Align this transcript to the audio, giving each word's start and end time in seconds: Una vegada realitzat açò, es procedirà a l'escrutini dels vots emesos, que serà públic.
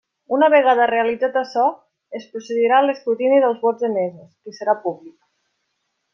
Una 0.35 0.47
vegada 0.51 0.85
realitzat 0.91 1.37
açò, 1.41 1.65
es 2.21 2.25
procedirà 2.31 2.79
a 2.79 2.87
l'escrutini 2.87 3.39
dels 3.45 3.61
vots 3.67 3.87
emesos, 3.91 4.33
que 4.41 4.57
serà 4.63 4.77
públic. 4.89 5.17